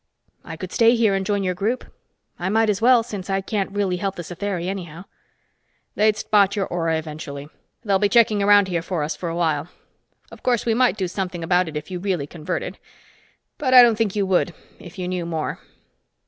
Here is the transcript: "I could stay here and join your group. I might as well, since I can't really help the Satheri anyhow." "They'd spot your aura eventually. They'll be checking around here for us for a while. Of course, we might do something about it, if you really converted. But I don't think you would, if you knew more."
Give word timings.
"I 0.43 0.57
could 0.57 0.71
stay 0.71 0.95
here 0.95 1.13
and 1.13 1.23
join 1.23 1.43
your 1.43 1.53
group. 1.53 1.85
I 2.39 2.49
might 2.49 2.71
as 2.71 2.81
well, 2.81 3.03
since 3.03 3.29
I 3.29 3.39
can't 3.39 3.69
really 3.69 3.97
help 3.97 4.15
the 4.15 4.23
Satheri 4.23 4.65
anyhow." 4.67 5.05
"They'd 5.93 6.17
spot 6.17 6.55
your 6.55 6.65
aura 6.65 6.97
eventually. 6.97 7.49
They'll 7.83 7.99
be 7.99 8.09
checking 8.09 8.41
around 8.41 8.67
here 8.67 8.81
for 8.81 9.03
us 9.03 9.15
for 9.15 9.29
a 9.29 9.35
while. 9.35 9.67
Of 10.31 10.41
course, 10.41 10.65
we 10.65 10.73
might 10.73 10.97
do 10.97 11.07
something 11.07 11.43
about 11.43 11.67
it, 11.69 11.77
if 11.77 11.91
you 11.91 11.99
really 11.99 12.25
converted. 12.25 12.79
But 13.59 13.75
I 13.75 13.83
don't 13.83 13.95
think 13.95 14.15
you 14.15 14.25
would, 14.25 14.55
if 14.79 14.97
you 14.97 15.07
knew 15.07 15.23
more." 15.23 15.59